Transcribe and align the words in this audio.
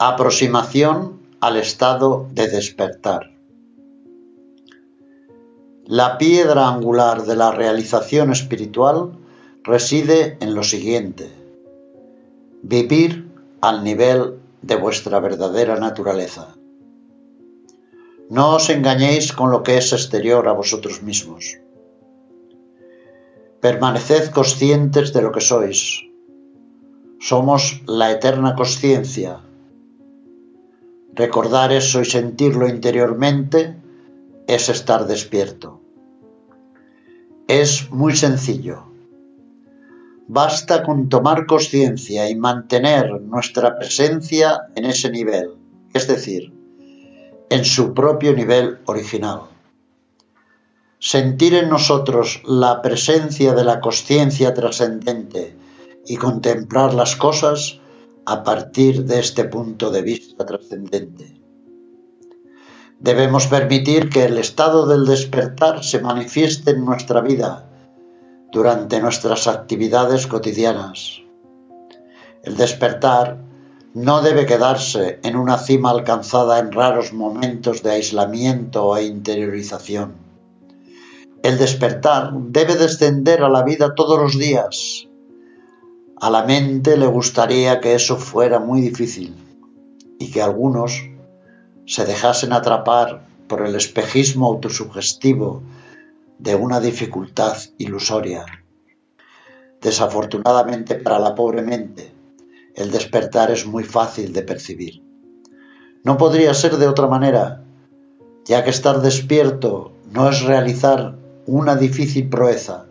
Aproximación 0.00 1.20
al 1.38 1.56
estado 1.56 2.26
de 2.32 2.48
despertar. 2.48 3.30
La 5.86 6.18
piedra 6.18 6.68
angular 6.68 7.22
de 7.22 7.36
la 7.36 7.52
realización 7.52 8.32
espiritual 8.32 9.12
reside 9.62 10.36
en 10.40 10.56
lo 10.56 10.64
siguiente. 10.64 11.30
Vivir 12.62 13.30
al 13.60 13.84
nivel 13.84 14.40
de 14.62 14.74
vuestra 14.74 15.20
verdadera 15.20 15.76
naturaleza. 15.76 16.56
No 18.30 18.56
os 18.56 18.70
engañéis 18.70 19.32
con 19.32 19.52
lo 19.52 19.62
que 19.62 19.78
es 19.78 19.92
exterior 19.92 20.48
a 20.48 20.54
vosotros 20.54 21.04
mismos. 21.04 21.58
Permaneced 23.60 24.32
conscientes 24.32 25.12
de 25.12 25.22
lo 25.22 25.30
que 25.30 25.40
sois. 25.40 26.02
Somos 27.20 27.80
la 27.86 28.10
eterna 28.10 28.56
conciencia 28.56 29.38
Recordar 31.16 31.72
eso 31.72 32.00
y 32.00 32.04
sentirlo 32.04 32.68
interiormente 32.68 33.76
es 34.48 34.68
estar 34.68 35.06
despierto. 35.06 35.80
Es 37.46 37.88
muy 37.92 38.16
sencillo. 38.16 38.86
Basta 40.26 40.82
con 40.82 41.08
tomar 41.08 41.46
conciencia 41.46 42.28
y 42.28 42.34
mantener 42.34 43.20
nuestra 43.20 43.78
presencia 43.78 44.62
en 44.74 44.86
ese 44.86 45.10
nivel, 45.10 45.50
es 45.92 46.08
decir, 46.08 46.52
en 47.48 47.64
su 47.64 47.94
propio 47.94 48.32
nivel 48.34 48.80
original. 48.86 49.42
Sentir 50.98 51.54
en 51.54 51.68
nosotros 51.68 52.42
la 52.44 52.82
presencia 52.82 53.54
de 53.54 53.62
la 53.62 53.80
conciencia 53.80 54.52
trascendente 54.52 55.54
y 56.06 56.16
contemplar 56.16 56.92
las 56.92 57.14
cosas 57.14 57.78
a 58.26 58.42
partir 58.42 59.04
de 59.04 59.20
este 59.20 59.44
punto 59.44 59.90
de 59.90 60.02
vista 60.02 60.46
trascendente. 60.46 61.40
Debemos 63.00 63.46
permitir 63.48 64.08
que 64.08 64.24
el 64.24 64.38
estado 64.38 64.86
del 64.86 65.04
despertar 65.04 65.84
se 65.84 66.00
manifieste 66.00 66.70
en 66.70 66.84
nuestra 66.84 67.20
vida 67.20 67.68
durante 68.50 69.00
nuestras 69.00 69.46
actividades 69.46 70.26
cotidianas. 70.26 71.20
El 72.42 72.56
despertar 72.56 73.38
no 73.94 74.22
debe 74.22 74.46
quedarse 74.46 75.20
en 75.22 75.36
una 75.36 75.58
cima 75.58 75.90
alcanzada 75.90 76.58
en 76.58 76.72
raros 76.72 77.12
momentos 77.12 77.82
de 77.82 77.92
aislamiento 77.92 78.96
e 78.96 79.04
interiorización. 79.04 80.14
El 81.42 81.58
despertar 81.58 82.32
debe 82.32 82.76
descender 82.76 83.42
a 83.42 83.50
la 83.50 83.62
vida 83.62 83.94
todos 83.94 84.18
los 84.18 84.38
días, 84.38 85.08
a 86.24 86.30
la 86.30 86.42
mente 86.42 86.96
le 86.96 87.06
gustaría 87.06 87.80
que 87.80 87.94
eso 87.94 88.16
fuera 88.16 88.58
muy 88.58 88.80
difícil 88.80 89.34
y 90.18 90.30
que 90.30 90.40
algunos 90.40 91.02
se 91.84 92.06
dejasen 92.06 92.54
atrapar 92.54 93.26
por 93.46 93.60
el 93.60 93.74
espejismo 93.74 94.46
autosugestivo 94.46 95.62
de 96.38 96.54
una 96.54 96.80
dificultad 96.80 97.58
ilusoria. 97.76 98.46
Desafortunadamente 99.82 100.94
para 100.94 101.18
la 101.18 101.34
pobre 101.34 101.60
mente, 101.60 102.10
el 102.74 102.90
despertar 102.90 103.50
es 103.50 103.66
muy 103.66 103.84
fácil 103.84 104.32
de 104.32 104.40
percibir. 104.40 105.02
No 106.04 106.16
podría 106.16 106.54
ser 106.54 106.78
de 106.78 106.88
otra 106.88 107.06
manera, 107.06 107.64
ya 108.46 108.64
que 108.64 108.70
estar 108.70 109.02
despierto 109.02 109.92
no 110.10 110.30
es 110.30 110.40
realizar 110.40 111.18
una 111.44 111.76
difícil 111.76 112.30
proeza, 112.30 112.86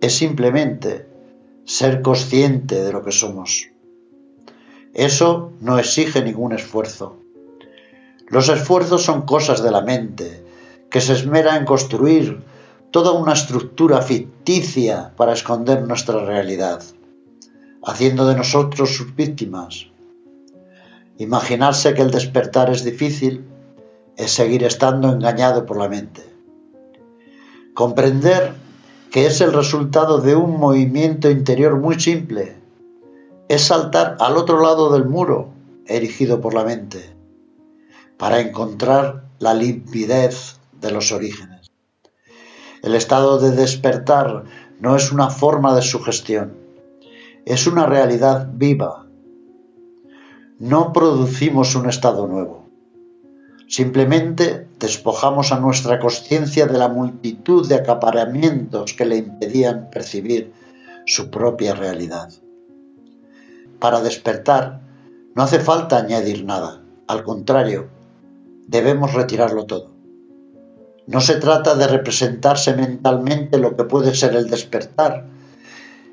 es 0.00 0.16
simplemente 0.16 1.09
ser 1.70 2.02
consciente 2.02 2.82
de 2.82 2.92
lo 2.92 3.04
que 3.04 3.12
somos. 3.12 3.68
Eso 4.92 5.52
no 5.60 5.78
exige 5.78 6.20
ningún 6.20 6.52
esfuerzo. 6.52 7.16
Los 8.26 8.48
esfuerzos 8.48 9.04
son 9.04 9.22
cosas 9.22 9.62
de 9.62 9.70
la 9.70 9.80
mente, 9.80 10.44
que 10.90 11.00
se 11.00 11.12
esmera 11.12 11.56
en 11.56 11.64
construir 11.64 12.42
toda 12.90 13.12
una 13.12 13.34
estructura 13.34 14.02
ficticia 14.02 15.12
para 15.16 15.32
esconder 15.32 15.86
nuestra 15.86 16.24
realidad, 16.24 16.82
haciendo 17.84 18.26
de 18.26 18.34
nosotros 18.34 18.96
sus 18.96 19.14
víctimas. 19.14 19.86
Imaginarse 21.18 21.94
que 21.94 22.02
el 22.02 22.10
despertar 22.10 22.70
es 22.70 22.82
difícil 22.82 23.44
es 24.16 24.32
seguir 24.32 24.64
estando 24.64 25.08
engañado 25.08 25.66
por 25.66 25.76
la 25.76 25.88
mente. 25.88 26.24
Comprender 27.74 28.54
que 29.10 29.26
es 29.26 29.40
el 29.40 29.52
resultado 29.52 30.18
de 30.18 30.36
un 30.36 30.58
movimiento 30.58 31.30
interior 31.30 31.76
muy 31.76 31.98
simple. 31.98 32.56
Es 33.48 33.62
saltar 33.62 34.16
al 34.20 34.36
otro 34.36 34.62
lado 34.62 34.92
del 34.92 35.04
muro 35.04 35.48
erigido 35.86 36.40
por 36.40 36.54
la 36.54 36.64
mente 36.64 37.16
para 38.16 38.40
encontrar 38.40 39.24
la 39.40 39.54
limpidez 39.54 40.60
de 40.80 40.92
los 40.92 41.10
orígenes. 41.10 41.70
El 42.82 42.94
estado 42.94 43.40
de 43.40 43.50
despertar 43.50 44.44
no 44.78 44.94
es 44.94 45.10
una 45.10 45.28
forma 45.28 45.74
de 45.74 45.82
sugestión, 45.82 46.54
es 47.44 47.66
una 47.66 47.86
realidad 47.86 48.48
viva. 48.52 49.06
No 50.58 50.92
producimos 50.92 51.74
un 51.74 51.88
estado 51.88 52.28
nuevo. 52.28 52.59
Simplemente 53.70 54.66
despojamos 54.80 55.52
a 55.52 55.60
nuestra 55.60 56.00
conciencia 56.00 56.66
de 56.66 56.76
la 56.76 56.88
multitud 56.88 57.68
de 57.68 57.76
acaparamientos 57.76 58.94
que 58.94 59.06
le 59.06 59.18
impedían 59.18 59.90
percibir 59.90 60.52
su 61.06 61.30
propia 61.30 61.76
realidad. 61.76 62.32
Para 63.78 64.00
despertar 64.00 64.80
no 65.36 65.44
hace 65.44 65.60
falta 65.60 65.98
añadir 65.98 66.44
nada, 66.44 66.82
al 67.06 67.22
contrario, 67.22 67.86
debemos 68.66 69.14
retirarlo 69.14 69.66
todo. 69.66 69.92
No 71.06 71.20
se 71.20 71.36
trata 71.36 71.76
de 71.76 71.86
representarse 71.86 72.74
mentalmente 72.74 73.58
lo 73.58 73.76
que 73.76 73.84
puede 73.84 74.16
ser 74.16 74.34
el 74.34 74.50
despertar 74.50 75.26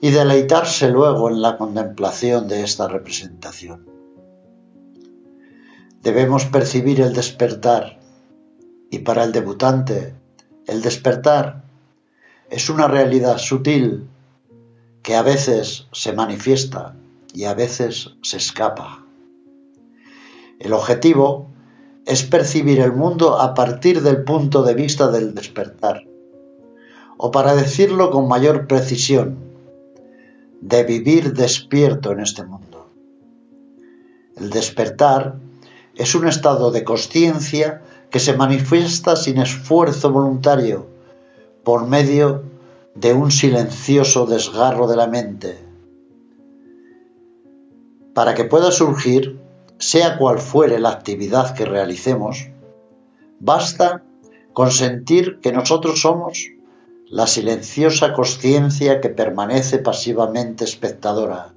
y 0.00 0.10
deleitarse 0.10 0.88
luego 0.88 1.28
en 1.28 1.42
la 1.42 1.58
contemplación 1.58 2.48
de 2.48 2.62
esta 2.62 2.88
representación. 2.88 4.01
Debemos 6.02 6.46
percibir 6.46 7.00
el 7.00 7.12
despertar 7.12 8.00
y 8.90 8.98
para 9.00 9.22
el 9.22 9.30
debutante 9.30 10.14
el 10.66 10.82
despertar 10.82 11.62
es 12.50 12.68
una 12.68 12.88
realidad 12.88 13.38
sutil 13.38 14.08
que 15.02 15.14
a 15.14 15.22
veces 15.22 15.86
se 15.92 16.12
manifiesta 16.12 16.96
y 17.32 17.44
a 17.44 17.54
veces 17.54 18.14
se 18.22 18.36
escapa. 18.36 19.06
El 20.58 20.72
objetivo 20.72 21.46
es 22.04 22.24
percibir 22.24 22.80
el 22.80 22.92
mundo 22.92 23.40
a 23.40 23.54
partir 23.54 24.02
del 24.02 24.24
punto 24.24 24.64
de 24.64 24.74
vista 24.74 25.08
del 25.08 25.34
despertar, 25.34 26.04
o 27.16 27.30
para 27.30 27.54
decirlo 27.54 28.10
con 28.10 28.26
mayor 28.26 28.66
precisión, 28.66 29.38
de 30.60 30.82
vivir 30.82 31.32
despierto 31.32 32.10
en 32.10 32.20
este 32.20 32.44
mundo. 32.44 32.88
El 34.36 34.50
despertar 34.50 35.36
es 35.94 36.14
un 36.14 36.26
estado 36.26 36.70
de 36.70 36.84
conciencia 36.84 37.82
que 38.10 38.18
se 38.18 38.34
manifiesta 38.34 39.16
sin 39.16 39.38
esfuerzo 39.38 40.10
voluntario 40.10 40.86
por 41.64 41.86
medio 41.86 42.44
de 42.94 43.12
un 43.12 43.30
silencioso 43.30 44.26
desgarro 44.26 44.86
de 44.86 44.96
la 44.96 45.06
mente. 45.06 45.58
Para 48.14 48.34
que 48.34 48.44
pueda 48.44 48.70
surgir, 48.70 49.40
sea 49.78 50.18
cual 50.18 50.38
fuere 50.38 50.78
la 50.78 50.90
actividad 50.90 51.54
que 51.54 51.64
realicemos, 51.64 52.48
basta 53.40 54.02
con 54.52 54.70
sentir 54.70 55.40
que 55.40 55.52
nosotros 55.52 56.00
somos 56.00 56.48
la 57.08 57.26
silenciosa 57.26 58.12
conciencia 58.12 59.00
que 59.00 59.08
permanece 59.08 59.78
pasivamente 59.78 60.64
espectadora 60.64 61.54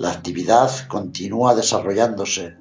la 0.00 0.12
actividad 0.12 0.70
continúa 0.88 1.54
desarrollándose, 1.54 2.56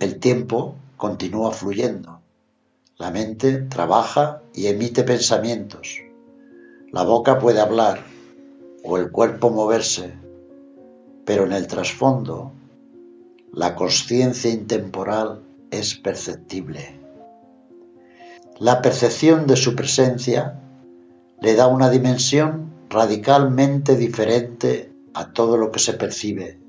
el 0.00 0.18
tiempo 0.18 0.74
continúa 0.96 1.52
fluyendo, 1.52 2.20
la 2.96 3.12
mente 3.12 3.58
trabaja 3.58 4.42
y 4.52 4.66
emite 4.66 5.04
pensamientos, 5.04 6.00
la 6.90 7.04
boca 7.04 7.38
puede 7.38 7.60
hablar 7.60 8.00
o 8.82 8.98
el 8.98 9.12
cuerpo 9.12 9.50
moverse, 9.50 10.14
pero 11.24 11.44
en 11.44 11.52
el 11.52 11.68
trasfondo 11.68 12.50
la 13.52 13.76
conciencia 13.76 14.50
intemporal 14.50 15.44
es 15.70 15.94
perceptible. 15.94 16.98
La 18.58 18.82
percepción 18.82 19.46
de 19.46 19.54
su 19.54 19.76
presencia 19.76 20.58
le 21.40 21.54
da 21.54 21.68
una 21.68 21.88
dimensión 21.88 22.72
radicalmente 22.90 23.94
diferente 23.94 24.97
a 25.18 25.32
todo 25.32 25.56
lo 25.56 25.72
que 25.72 25.80
se 25.80 25.94
percibe. 25.94 26.60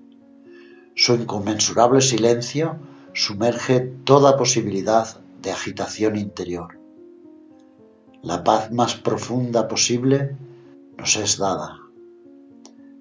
Su 0.96 1.13
inconmensurable 1.13 2.01
silencio 2.01 2.78
sumerge 3.13 3.80
toda 3.80 4.38
posibilidad 4.38 5.22
de 5.44 5.51
agitación 5.51 6.16
interior. 6.16 6.80
La 8.24 8.44
paz 8.44 8.72
más 8.72 8.96
profunda 8.96 9.68
posible 9.68 10.36
nos 10.98 11.16
es 11.16 11.38
dada. 11.38 11.78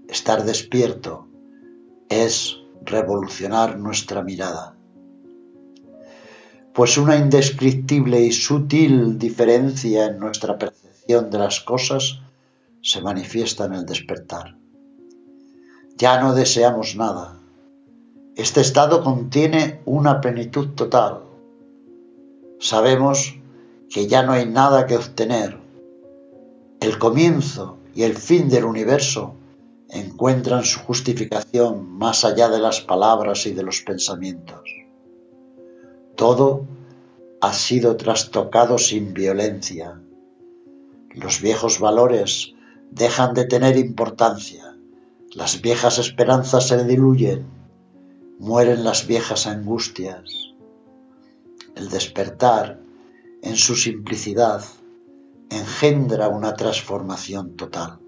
Estar 0.06 0.45
despierto 0.45 1.27
es 2.11 2.59
revolucionar 2.85 3.79
nuestra 3.79 4.23
mirada. 4.23 4.77
Pues 6.75 6.99
una 6.99 7.17
indescriptible 7.17 8.21
y 8.21 8.33
sutil 8.33 9.19
diferencia 9.19 10.09
en 10.09 10.19
nuestra 10.19 10.59
percepción 10.59 11.31
de 11.31 11.39
las 11.39 11.61
cosas 11.61 12.21
se 12.83 13.00
manifiesta 13.00 13.65
en 13.65 13.73
el 13.73 13.87
despertar. 13.87 14.59
Ya 15.99 16.21
no 16.21 16.33
deseamos 16.33 16.95
nada. 16.95 17.41
Este 18.37 18.61
estado 18.61 19.03
contiene 19.03 19.81
una 19.85 20.21
plenitud 20.21 20.69
total. 20.77 21.23
Sabemos 22.61 23.35
que 23.91 24.06
ya 24.06 24.23
no 24.23 24.31
hay 24.31 24.47
nada 24.47 24.87
que 24.87 24.97
obtener. 24.97 25.59
El 26.79 26.99
comienzo 26.99 27.79
y 27.97 28.05
el 28.05 28.15
fin 28.15 28.49
del 28.49 28.65
universo 28.65 29.35
encuentran 29.91 30.62
su 30.62 30.79
justificación 30.79 31.91
más 31.99 32.25
allá 32.25 32.49
de 32.49 32.61
las 32.61 32.81
palabras 32.81 33.45
y 33.47 33.53
de 33.53 33.65
los 33.65 33.81
pensamientos. 33.81 34.71
Todo 36.15 36.65
ha 37.41 37.53
sido 37.53 37.97
trastocado 37.97 38.79
sin 38.79 39.15
violencia. 39.15 40.00
Los 41.11 41.41
viejos 41.41 41.81
valores 41.81 42.55
dejan 42.93 43.35
de 43.35 43.47
tener 43.47 43.77
importancia, 43.77 44.77
las 45.38 45.62
viejas 45.62 46.00
esperanzas 46.00 46.67
se 46.67 46.82
diluyen, 46.82 47.46
mueren 48.40 48.82
las 48.82 49.06
viejas 49.06 49.46
angustias. 49.46 50.25
El 51.76 51.90
despertar, 51.90 52.81
en 53.43 53.55
su 53.55 53.76
simplicidad, 53.76 54.64
engendra 55.49 56.26
una 56.26 56.55
transformación 56.55 57.55
total. 57.55 58.00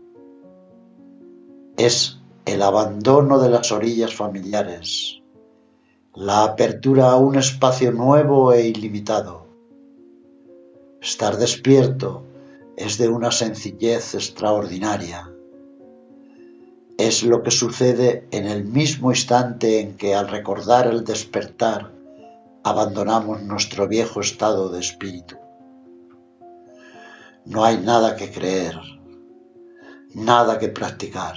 Es 1.77 2.19
el 2.47 2.62
abandono 2.62 3.38
de 3.38 3.50
las 3.50 3.71
orillas 3.71 4.12
familiares, 4.12 5.23
la 6.12 6.43
apertura 6.43 7.12
a 7.12 7.17
un 7.17 7.37
espacio 7.37 7.93
nuevo 7.93 8.53
e 8.53 8.67
ilimitado. 8.67 9.47
Estar 11.00 11.37
despierto 11.37 12.25
es 12.77 12.99
de 12.99 13.09
una 13.09 13.31
sencillez 13.31 14.17
extraordinaria. 14.17 15.30
Es 17.00 17.23
lo 17.23 17.43
que 17.43 17.50
sucede 17.50 18.29
en 18.31 18.47
el 18.47 18.62
mismo 18.62 19.11
instante 19.11 19.81
en 19.81 19.97
que 19.97 20.14
al 20.14 20.29
recordar 20.29 20.87
el 20.87 21.02
despertar 21.02 21.91
abandonamos 22.62 23.43
nuestro 23.43 23.88
viejo 23.88 24.20
estado 24.20 24.69
de 24.69 24.81
espíritu. 24.81 25.37
No 27.47 27.64
hay 27.64 27.79
nada 27.79 28.17
que 28.17 28.31
creer, 28.31 28.79
nada 30.12 30.58
que 30.58 30.69
practicar. 30.69 31.37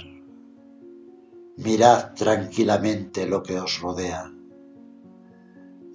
Mirad 1.56 2.12
tranquilamente 2.12 3.26
lo 3.26 3.42
que 3.42 3.58
os 3.58 3.80
rodea. 3.80 4.30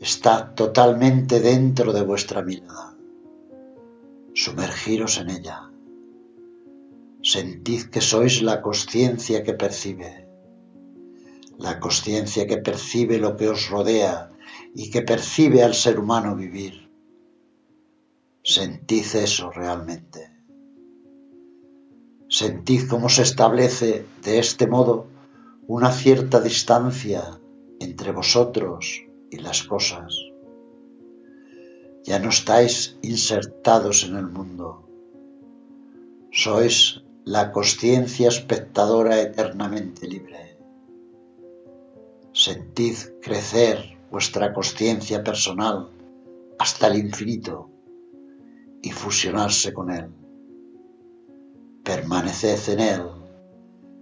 Está 0.02 0.56
totalmente 0.56 1.42
dentro 1.42 1.94
de 1.94 2.02
vuestra 2.02 2.42
mirada 2.42 2.96
sumergiros 4.34 5.20
en 5.20 5.30
ella. 5.30 5.70
Sentid 7.22 7.90
que 7.92 8.02
sois 8.02 8.42
la 8.42 8.62
conciencia 8.62 9.44
que 9.44 9.54
percibe, 9.54 10.28
la 11.58 11.80
conciencia 11.80 12.48
que 12.48 12.58
percibe 12.58 13.18
lo 13.20 13.36
que 13.36 13.50
os 13.50 13.70
rodea 13.70 14.32
y 14.74 14.90
que 14.90 15.02
percibe 15.02 15.64
al 15.64 15.74
ser 15.74 16.00
humano 16.00 16.36
vivir. 16.36 16.90
Sentid 18.44 19.16
eso 19.16 19.52
realmente. 19.52 20.32
Sentid 22.30 22.88
cómo 22.88 23.10
se 23.10 23.24
establece 23.24 24.06
de 24.24 24.40
este 24.40 24.68
modo 24.68 25.08
una 25.68 25.92
cierta 25.92 26.40
distancia 26.40 27.40
entre 27.80 28.12
vosotros 28.12 29.04
y 29.30 29.38
las 29.38 29.64
cosas 29.64 30.16
ya 32.10 32.18
no 32.18 32.30
estáis 32.30 32.98
insertados 33.02 34.04
en 34.04 34.16
el 34.16 34.28
mundo. 34.28 34.88
Sois 36.32 37.04
la 37.30 37.52
conciencia 37.52 38.30
espectadora 38.30 39.22
eternamente 39.22 40.08
libre. 40.08 40.58
Sentid 42.34 42.96
crecer 43.22 44.00
vuestra 44.10 44.52
conciencia 44.52 45.24
personal 45.24 45.92
hasta 46.58 46.88
el 46.88 46.96
infinito 46.98 47.70
y 48.82 48.90
fusionarse 48.90 49.72
con 49.74 49.92
él. 49.92 50.08
Permaneced 51.84 52.74
en 52.74 52.80
él 52.80 53.04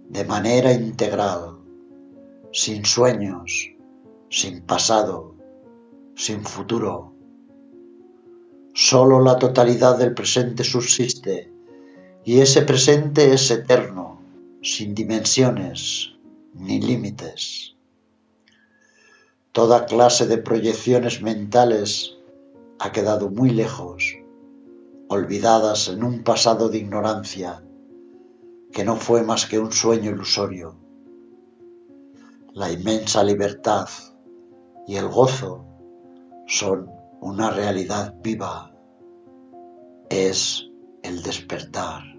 de 0.07 0.23
manera 0.23 0.71
integral, 0.71 1.57
sin 2.53 2.85
sueños, 2.85 3.75
sin 4.29 4.61
pasado, 4.61 5.35
sin 6.15 6.45
futuro 6.45 7.13
Solo 8.73 9.19
la 9.19 9.37
totalidad 9.37 9.97
del 9.97 10.13
presente 10.13 10.63
subsiste 10.63 11.56
y 12.27 12.41
ese 12.41 12.61
presente 12.63 13.31
es 13.33 13.49
eterno, 13.51 14.19
sin 14.61 14.93
dimensiones 14.93 16.11
ni 16.53 16.81
límites. 16.81 17.77
Toda 19.53 19.85
clase 19.85 20.27
de 20.27 20.37
proyecciones 20.37 21.21
mentales 21.21 22.17
ha 22.79 22.91
quedado 22.91 23.29
muy 23.29 23.51
lejos, 23.51 24.17
olvidadas 25.07 25.87
en 25.87 26.03
un 26.03 26.25
pasado 26.25 26.67
de 26.67 26.79
ignorancia 26.79 27.63
que 28.73 28.83
no 28.83 28.97
fue 28.97 29.23
más 29.23 29.45
que 29.45 29.57
un 29.59 29.71
sueño 29.71 30.11
ilusorio. 30.11 30.75
La 32.51 32.69
inmensa 32.69 33.23
libertad 33.23 33.87
y 34.85 34.97
el 34.97 35.07
gozo 35.07 35.65
son 36.45 36.91
una 37.21 37.51
realidad 37.51 38.15
viva 38.21 38.75
es 40.09 40.67
el 41.03 41.23
despertar. 41.23 42.16